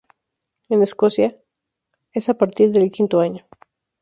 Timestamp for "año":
3.19-3.45